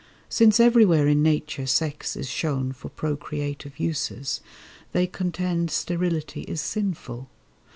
[0.29, 4.41] Since everywhere in Nature sex is shown For procreative uses,
[4.93, 7.29] they contend Sterility is sinful.